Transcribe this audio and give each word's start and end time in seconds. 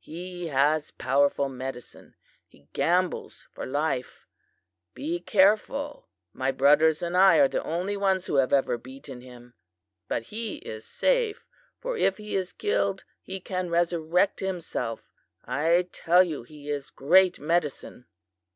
He 0.00 0.48
has 0.48 0.90
powerful 0.90 1.48
medicine. 1.48 2.16
He 2.48 2.66
gambles 2.72 3.46
for 3.52 3.64
life; 3.64 4.26
be 4.92 5.20
careful! 5.20 6.08
My 6.32 6.50
brothers 6.50 7.00
and 7.00 7.16
I 7.16 7.36
are 7.36 7.46
the 7.46 7.62
only 7.62 7.96
ones 7.96 8.26
who 8.26 8.34
have 8.34 8.52
ever 8.52 8.76
beaten 8.76 9.20
him. 9.20 9.54
But 10.08 10.22
he 10.24 10.56
is 10.56 10.84
safe, 10.84 11.46
for 11.78 11.96
if 11.96 12.16
he 12.18 12.34
is 12.34 12.52
killed 12.52 13.04
he 13.22 13.38
can 13.38 13.70
resurrect 13.70 14.40
himself 14.40 15.08
I 15.44 15.86
tell 15.92 16.24
you 16.24 16.42
he 16.42 16.68
is 16.70 16.90
great 16.90 17.38
medicine. 17.38 18.06